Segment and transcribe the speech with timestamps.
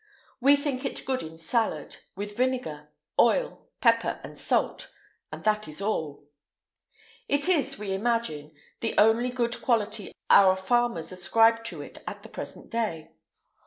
[0.39, 4.91] We think it good in salad, with vinegar, oil, pepper, and salt,
[5.31, 6.23] and that is all.
[7.27, 12.29] It is, we imagine, the only good quality our farmers ascribe to it at the
[12.29, 13.11] present day.